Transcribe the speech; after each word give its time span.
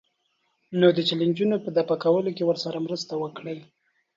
نو 0.79 0.87
د 0.97 0.99
چیلنجونو 1.07 1.55
په 1.65 1.69
دفع 1.77 1.95
کولو 2.03 2.31
کې 2.35 2.43
ورسره 2.47 2.83
مرسته 2.85 3.13
وکړئ. 3.23 3.57